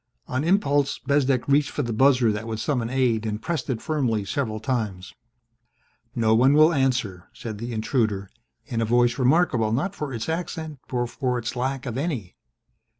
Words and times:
On 0.27 0.43
impulse, 0.43 0.97
Bezdek 0.97 1.47
reached 1.47 1.69
for 1.69 1.83
the 1.83 1.93
buzzer 1.93 2.31
that 2.31 2.47
would 2.47 2.59
summon 2.59 2.89
aid 2.89 3.23
and 3.23 3.39
pressed 3.39 3.69
it 3.69 3.83
firmly 3.83 4.25
several 4.25 4.59
times. 4.59 5.13
"No 6.15 6.33
one 6.33 6.55
will 6.55 6.73
answer," 6.73 7.29
said 7.33 7.59
the 7.59 7.71
intruder 7.71 8.27
in 8.65 8.81
a 8.81 8.83
voice 8.85 9.19
remarkable 9.19 9.71
not 9.71 9.93
for 9.93 10.11
its 10.11 10.27
accent 10.27 10.79
but 10.87 11.05
for 11.11 11.37
its 11.37 11.55
lack 11.55 11.85
of 11.85 11.99
any. 11.99 12.35